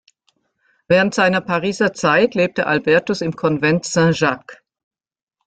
Während 0.87 1.13
seiner 1.13 1.41
Pariser 1.41 1.93
Zeit 1.93 2.33
lebte 2.33 2.65
Albertus 2.65 3.21
im 3.21 3.35
Konvent 3.35 3.85
Saint-Jacques. 3.85 4.57